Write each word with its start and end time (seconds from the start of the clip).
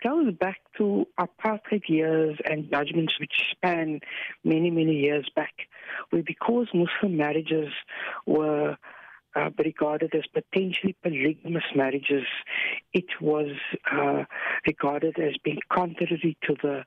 it 0.00 0.08
goes 0.08 0.34
back 0.34 0.60
to 0.76 1.06
apartheid 1.18 1.82
years 1.88 2.38
and 2.44 2.70
judgments 2.70 3.18
which 3.20 3.32
span 3.50 4.00
many, 4.44 4.70
many 4.70 4.94
years 4.94 5.28
back, 5.34 5.54
where 6.10 6.22
because 6.22 6.66
Muslim 6.74 7.16
marriages 7.16 7.72
were 8.26 8.76
uh, 9.36 9.50
regarded 9.58 10.14
as 10.14 10.24
potentially 10.32 10.96
polygamous 11.02 11.64
marriages, 11.74 12.24
it 12.92 13.06
was 13.20 13.50
uh, 13.90 14.24
regarded 14.66 15.18
as 15.18 15.34
being 15.44 15.60
contrary 15.72 16.36
to 16.42 16.54
the, 16.62 16.84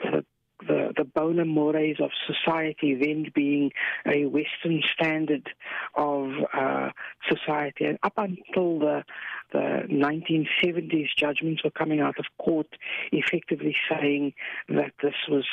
the 0.00 0.24
the, 0.66 0.92
the 0.96 1.04
bona 1.04 1.44
mores 1.44 1.98
of 2.00 2.10
society 2.26 2.94
then 2.94 3.30
being 3.34 3.70
a 4.06 4.26
Western 4.26 4.82
standard 4.92 5.48
of 5.94 6.30
uh, 6.52 6.90
society. 7.28 7.84
And 7.84 7.98
up 8.02 8.14
until 8.16 8.78
the, 8.78 9.04
the 9.52 9.82
1970s, 9.88 11.08
judgments 11.16 11.62
were 11.62 11.70
coming 11.70 12.00
out 12.00 12.18
of 12.18 12.26
court 12.38 12.68
effectively 13.12 13.76
saying 13.88 14.34
that 14.68 14.92
this 15.02 15.14
was 15.28 15.44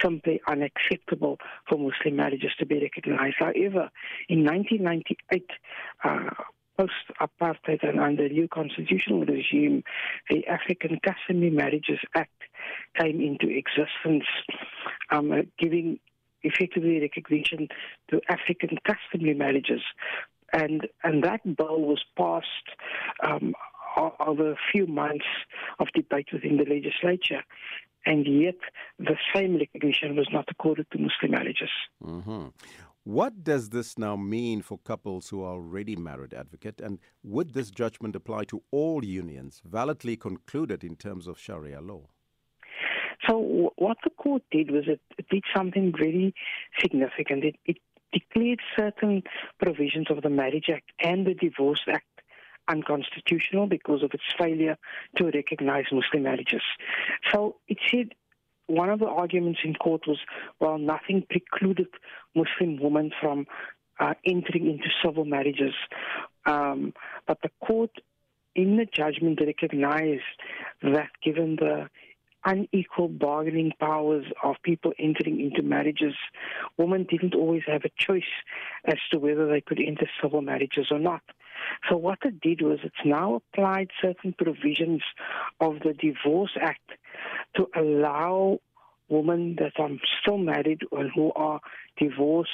simply 0.00 0.40
unacceptable 0.46 1.38
for 1.68 1.78
Muslim 1.78 2.16
marriages 2.16 2.52
to 2.58 2.66
be 2.66 2.80
recognized. 2.80 3.36
However, 3.38 3.90
in 4.28 4.44
1998, 4.44 5.50
uh, 6.04 6.30
post 6.76 6.92
apartheid 7.20 7.86
and 7.88 8.00
under 8.00 8.28
the 8.28 8.34
new 8.34 8.48
constitutional 8.48 9.24
regime, 9.24 9.82
the 10.30 10.46
African 10.46 10.98
Customary 11.04 11.50
Marriages 11.50 12.00
Act 12.14 12.30
came 12.98 13.20
into 13.20 13.48
existence, 13.48 14.24
um, 15.10 15.32
giving 15.58 15.98
effectively 16.42 17.00
recognition 17.00 17.68
to 18.10 18.20
African 18.28 18.78
customary 18.86 19.34
marriages. 19.34 19.80
And, 20.52 20.86
and 21.02 21.24
that 21.24 21.42
bill 21.56 21.80
was 21.80 22.04
passed 22.16 22.46
um, 23.26 23.54
over 24.20 24.52
a 24.52 24.56
few 24.72 24.86
months 24.86 25.24
of 25.78 25.88
debate 25.94 26.28
within 26.32 26.58
the 26.58 26.64
legislature. 26.64 27.42
And 28.06 28.26
yet, 28.26 28.56
the 28.98 29.16
same 29.34 29.56
recognition 29.56 30.14
was 30.14 30.28
not 30.30 30.46
accorded 30.50 30.86
to 30.90 30.98
Muslim 30.98 31.30
marriages. 31.30 31.70
Mm-hmm. 32.02 32.48
What 33.04 33.44
does 33.44 33.68
this 33.68 33.98
now 33.98 34.16
mean 34.16 34.62
for 34.62 34.78
couples 34.78 35.28
who 35.28 35.42
are 35.42 35.52
already 35.52 35.94
married, 35.94 36.32
advocate? 36.32 36.80
And 36.80 36.98
would 37.22 37.52
this 37.52 37.70
judgment 37.70 38.16
apply 38.16 38.44
to 38.44 38.62
all 38.70 39.04
unions 39.04 39.60
validly 39.62 40.16
concluded 40.16 40.82
in 40.82 40.96
terms 40.96 41.26
of 41.26 41.38
Sharia 41.38 41.82
law? 41.82 42.08
So, 43.28 43.72
what 43.76 43.98
the 44.04 44.10
court 44.10 44.42
did 44.50 44.70
was 44.70 44.84
it, 44.86 45.00
did 45.30 45.44
something 45.54 45.92
very 45.96 46.34
significant. 46.80 47.44
It, 47.44 47.56
it 47.66 47.76
declared 48.12 48.60
certain 48.76 49.22
provisions 49.62 50.06
of 50.10 50.22
the 50.22 50.30
Marriage 50.30 50.70
Act 50.72 50.90
and 50.98 51.26
the 51.26 51.34
Divorce 51.34 51.84
Act 51.86 52.06
unconstitutional 52.68 53.66
because 53.66 54.02
of 54.02 54.12
its 54.14 54.24
failure 54.38 54.78
to 55.16 55.26
recognize 55.26 55.84
Muslim 55.92 56.22
marriages. 56.22 56.62
So 57.30 57.56
it 57.68 57.78
said 57.90 58.14
one 58.66 58.90
of 58.90 58.98
the 58.98 59.06
arguments 59.06 59.60
in 59.64 59.74
court 59.74 60.02
was, 60.06 60.18
well, 60.60 60.78
nothing 60.78 61.26
precluded 61.28 61.88
Muslim 62.34 62.80
women 62.80 63.10
from 63.20 63.46
uh, 64.00 64.14
entering 64.24 64.66
into 64.66 64.88
civil 65.04 65.24
marriages. 65.24 65.74
Um, 66.46 66.92
but 67.26 67.38
the 67.42 67.50
court, 67.64 67.90
in 68.54 68.76
the 68.76 68.86
judgment, 68.86 69.40
recognized 69.40 70.22
that 70.82 71.10
given 71.22 71.56
the 71.56 71.88
unequal 72.44 73.08
bargaining 73.08 73.72
powers 73.80 74.26
of 74.42 74.56
people 74.62 74.92
entering 74.98 75.40
into 75.40 75.62
marriages, 75.62 76.14
women 76.76 77.04
didn't 77.04 77.34
always 77.34 77.62
have 77.66 77.82
a 77.84 77.90
choice 77.96 78.22
as 78.84 78.98
to 79.10 79.18
whether 79.18 79.48
they 79.48 79.60
could 79.60 79.80
enter 79.80 80.06
civil 80.22 80.42
marriages 80.42 80.88
or 80.90 80.98
not. 80.98 81.22
So 81.88 81.96
what 81.96 82.18
it 82.24 82.40
did 82.40 82.60
was 82.60 82.80
it's 82.82 82.94
now 83.04 83.36
applied 83.36 83.90
certain 84.02 84.34
provisions 84.36 85.02
of 85.60 85.80
the 85.80 85.94
Divorce 85.94 86.56
Act 86.60 86.90
to 87.56 87.66
allow 87.76 88.58
women 89.08 89.56
that 89.58 89.72
are 89.78 89.90
still 90.20 90.38
married 90.38 90.80
and 90.92 91.10
who 91.14 91.32
are 91.34 91.60
divorced 91.98 92.50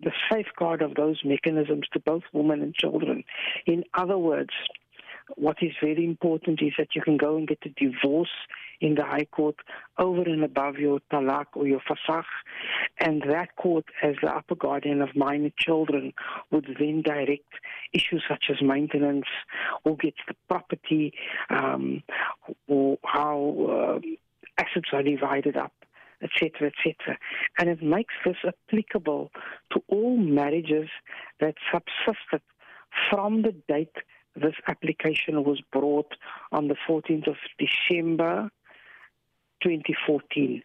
the 0.00 0.12
safeguard 0.30 0.82
of 0.82 0.94
those 0.94 1.20
mechanisms 1.24 1.86
to 1.92 2.00
both 2.00 2.22
women 2.32 2.62
and 2.62 2.74
children. 2.74 3.24
In 3.66 3.84
other 3.94 4.18
words, 4.18 4.50
what 5.36 5.56
is 5.62 5.72
very 5.82 6.04
important 6.04 6.60
is 6.60 6.72
that 6.76 6.88
you 6.94 7.00
can 7.00 7.16
go 7.16 7.36
and 7.36 7.48
get 7.48 7.58
a 7.64 7.70
divorce 7.70 8.28
in 8.80 8.94
the 8.94 9.04
High 9.04 9.24
Court 9.24 9.56
over 9.98 10.22
and 10.22 10.44
above 10.44 10.76
your 10.76 11.00
talak 11.10 11.46
or 11.54 11.66
your 11.66 11.80
fasakh, 11.80 12.24
and 12.98 13.22
that 13.22 13.56
court, 13.56 13.86
as 14.02 14.16
the 14.22 14.28
upper 14.28 14.54
guardian 14.54 15.00
of 15.00 15.16
minor 15.16 15.50
children, 15.58 16.12
would 16.50 16.66
then 16.78 17.00
direct 17.02 17.48
issues 17.94 18.22
such 18.28 18.44
as 18.50 18.56
maintenance, 18.60 19.26
who 19.84 19.96
gets 19.96 20.18
the 20.28 20.34
property, 20.48 21.14
um, 21.48 22.02
or 22.68 22.98
how 23.04 23.63
are 24.92 25.02
divided 25.02 25.56
up 25.56 25.72
etc., 26.22 26.68
etc. 26.68 27.18
And 27.58 27.68
it 27.68 27.82
makes 27.82 28.14
this 28.24 28.36
applicable 28.46 29.30
to 29.72 29.82
all 29.88 30.16
marriages 30.16 30.88
that 31.40 31.54
subsisted 31.72 32.40
from 33.10 33.42
the 33.42 33.54
date 33.68 33.96
this 34.36 34.54
application 34.66 35.44
was 35.44 35.60
brought 35.72 36.12
on 36.50 36.68
the 36.68 36.76
14th 36.88 37.28
of 37.28 37.36
December 37.58 38.50
2014. 39.62 40.62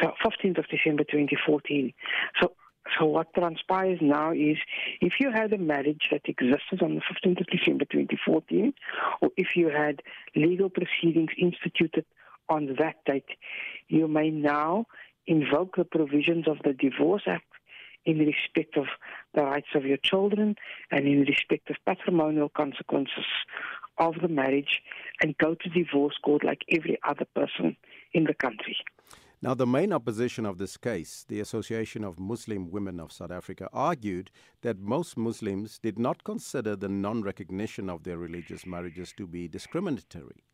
So 0.00 0.12
15th 0.24 0.58
of 0.58 0.66
December 0.68 1.04
2014. 1.04 1.92
So 2.40 2.52
so 2.98 3.06
what 3.06 3.32
transpires 3.32 4.00
now 4.02 4.32
is 4.32 4.56
if 5.00 5.14
you 5.20 5.30
had 5.30 5.52
a 5.52 5.58
marriage 5.58 6.08
that 6.10 6.22
existed 6.24 6.82
on 6.82 6.96
the 6.96 7.00
15th 7.00 7.40
of 7.40 7.46
December 7.46 7.84
2014, 7.84 8.72
or 9.20 9.30
if 9.36 9.54
you 9.54 9.68
had 9.68 10.02
legal 10.34 10.68
proceedings 10.68 11.30
instituted 11.38 12.04
on 12.48 12.76
that 12.78 12.96
date, 13.06 13.28
you 13.88 14.08
may 14.08 14.30
now 14.30 14.86
invoke 15.26 15.76
the 15.76 15.84
provisions 15.84 16.46
of 16.48 16.58
the 16.64 16.72
Divorce 16.72 17.22
Act 17.26 17.44
in 18.04 18.18
respect 18.18 18.76
of 18.76 18.86
the 19.34 19.42
rights 19.42 19.68
of 19.74 19.84
your 19.84 19.98
children 19.98 20.56
and 20.90 21.06
in 21.06 21.20
respect 21.20 21.70
of 21.70 21.76
patrimonial 21.86 22.48
consequences 22.48 23.24
of 23.98 24.14
the 24.20 24.28
marriage 24.28 24.82
and 25.20 25.36
go 25.38 25.54
to 25.54 25.68
divorce 25.68 26.16
court 26.24 26.42
like 26.44 26.62
every 26.68 26.98
other 27.06 27.26
person 27.34 27.76
in 28.12 28.24
the 28.24 28.34
country. 28.34 28.76
Now, 29.44 29.54
the 29.54 29.66
main 29.66 29.92
opposition 29.92 30.46
of 30.46 30.58
this 30.58 30.76
case, 30.76 31.24
the 31.26 31.40
Association 31.40 32.04
of 32.04 32.20
Muslim 32.20 32.70
Women 32.70 33.00
of 33.00 33.10
South 33.10 33.32
Africa, 33.32 33.68
argued 33.72 34.30
that 34.60 34.78
most 34.78 35.16
Muslims 35.16 35.80
did 35.80 35.98
not 35.98 36.22
consider 36.22 36.76
the 36.76 36.88
non 36.88 37.22
recognition 37.22 37.90
of 37.90 38.04
their 38.04 38.18
religious 38.18 38.64
marriages 38.64 39.12
to 39.16 39.26
be 39.26 39.48
discriminatory. 39.48 40.44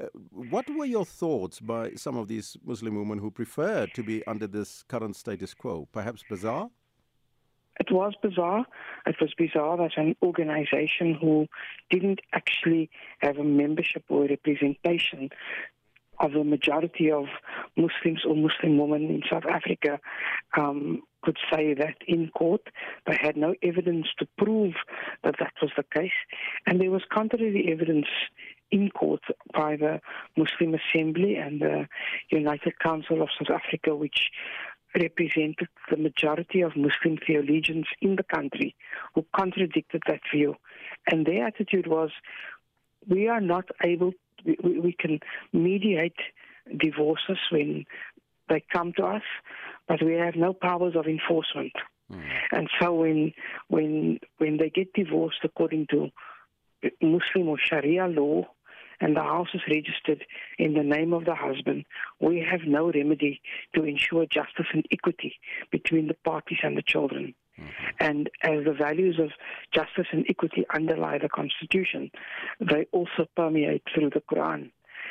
Uh, 0.00 0.06
what 0.30 0.70
were 0.70 0.84
your 0.84 1.04
thoughts 1.04 1.58
by 1.58 1.94
some 1.94 2.16
of 2.16 2.28
these 2.28 2.56
Muslim 2.64 2.94
women 2.94 3.18
who 3.18 3.32
preferred 3.32 3.92
to 3.94 4.04
be 4.04 4.24
under 4.28 4.46
this 4.46 4.84
current 4.84 5.16
status 5.16 5.52
quo? 5.52 5.88
Perhaps 5.90 6.22
bizarre? 6.30 6.70
It 7.80 7.90
was 7.90 8.14
bizarre. 8.22 8.64
It 9.06 9.16
was 9.20 9.34
bizarre 9.36 9.76
that 9.78 9.96
an 9.96 10.14
organization 10.22 11.14
who 11.20 11.48
didn't 11.90 12.20
actually 12.32 12.90
have 13.18 13.38
a 13.38 13.44
membership 13.44 14.04
or 14.08 14.26
representation 14.26 15.30
of 16.18 16.32
the 16.32 16.44
majority 16.44 17.10
of 17.10 17.26
Muslims 17.76 18.22
or 18.26 18.34
Muslim 18.34 18.78
women 18.78 19.04
in 19.10 19.22
South 19.30 19.44
Africa 19.44 20.00
um, 20.56 21.02
could 21.22 21.36
say 21.52 21.74
that 21.74 21.96
in 22.06 22.28
court. 22.28 22.62
They 23.06 23.18
had 23.20 23.36
no 23.36 23.54
evidence 23.62 24.06
to 24.18 24.28
prove 24.38 24.74
that 25.24 25.34
that 25.40 25.54
was 25.60 25.72
the 25.76 25.84
case. 25.94 26.18
And 26.66 26.80
there 26.80 26.90
was 26.90 27.02
contrary 27.12 27.68
evidence 27.70 28.06
in 28.70 28.90
court 28.90 29.22
by 29.52 29.76
the 29.76 30.00
Muslim 30.36 30.74
Assembly 30.74 31.36
and 31.36 31.60
the 31.60 31.88
United 32.30 32.78
Council 32.78 33.22
of 33.22 33.28
South 33.38 33.60
Africa, 33.60 33.94
which 33.94 34.30
represented 34.94 35.68
the 35.90 35.96
majority 35.96 36.62
of 36.62 36.76
Muslim 36.76 37.18
theologians 37.26 37.86
in 38.00 38.16
the 38.16 38.22
country 38.22 38.74
who 39.14 39.26
contradicted 39.34 40.02
that 40.06 40.20
view. 40.32 40.54
And 41.10 41.26
their 41.26 41.46
attitude 41.46 41.86
was 41.86 42.10
we 43.08 43.28
are 43.28 43.40
not 43.40 43.66
able, 43.84 44.12
we, 44.44 44.78
we 44.80 44.92
can 44.98 45.20
mediate 45.52 46.16
divorces 46.76 47.38
when 47.50 47.84
they 48.48 48.64
come 48.72 48.92
to 48.96 49.04
us, 49.04 49.22
but 49.88 50.02
we 50.02 50.14
have 50.14 50.36
no 50.36 50.52
powers 50.52 50.94
of 50.96 51.06
enforcement. 51.06 51.72
Mm. 52.10 52.22
And 52.52 52.68
so 52.80 52.94
when 52.94 53.32
when 53.68 54.20
when 54.38 54.58
they 54.58 54.70
get 54.70 54.92
divorced 54.92 55.40
according 55.42 55.88
to 55.90 56.10
Muslim 57.02 57.48
or 57.48 57.58
Sharia 57.58 58.06
law, 58.06 58.44
and 59.00 59.16
the 59.16 59.22
house 59.22 59.48
is 59.54 59.60
registered 59.68 60.24
in 60.58 60.74
the 60.74 60.82
name 60.82 61.12
of 61.12 61.24
the 61.24 61.34
husband, 61.34 61.84
we 62.20 62.46
have 62.48 62.60
no 62.66 62.90
remedy 62.90 63.40
to 63.74 63.84
ensure 63.84 64.26
justice 64.26 64.66
and 64.72 64.86
equity 64.90 65.34
between 65.70 66.08
the 66.08 66.16
parties 66.24 66.58
and 66.62 66.76
the 66.76 66.82
children. 66.82 67.34
Mm-hmm. 67.58 67.70
And 68.00 68.30
as 68.42 68.64
the 68.64 68.72
values 68.72 69.18
of 69.18 69.30
justice 69.72 70.06
and 70.12 70.26
equity 70.28 70.66
underlie 70.74 71.18
the 71.18 71.28
Constitution, 71.28 72.10
they 72.60 72.86
also 72.92 73.26
permeate 73.34 73.82
through 73.94 74.10
the 74.10 74.22
Quran. 74.30 74.70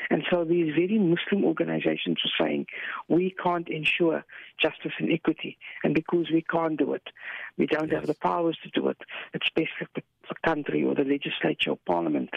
And 0.10 0.24
so 0.30 0.44
these 0.44 0.74
very 0.76 0.98
Muslim 0.98 1.46
organizations 1.46 2.18
are 2.24 2.44
saying 2.46 2.68
we 3.08 3.36
can't 3.42 3.68
ensure 3.70 4.24
justice 4.62 4.94
and 5.00 5.12
equity. 5.12 5.58
And 5.84 5.94
because 5.94 6.28
we 6.32 6.42
can't 6.42 6.78
do 6.78 6.94
it, 6.94 7.08
we 7.58 7.68
don't 7.68 7.92
yes. 7.92 8.02
have 8.02 8.08
the 8.08 8.16
powers 8.16 8.58
to 8.64 8.70
do 8.70 8.90
it, 8.90 8.98
it's 9.34 9.50
best 9.56 9.72
that 9.80 9.90
the 9.96 10.02
the 10.30 10.36
country 10.46 10.84
or 10.84 10.96
the 10.96 11.04
legislature 11.04 11.72
or 11.72 11.78
parliament 11.86 12.30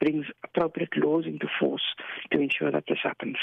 brings 0.00 0.26
appropriate 0.44 0.96
laws 0.96 1.26
into 1.26 1.46
force 1.60 1.94
to 2.32 2.40
ensure 2.40 2.70
that 2.70 2.84
this 2.88 2.98
happens. 3.02 3.36